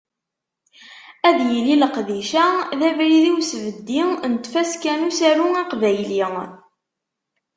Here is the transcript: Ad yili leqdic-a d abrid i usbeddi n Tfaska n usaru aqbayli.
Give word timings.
Ad 1.27 1.39
yili 1.51 1.75
leqdic-a 1.81 2.47
d 2.79 2.81
abrid 2.89 3.25
i 3.29 3.31
usbeddi 3.37 4.01
n 4.31 4.33
Tfaska 4.43 4.93
n 4.99 5.07
usaru 5.09 5.47
aqbayli. 5.61 6.21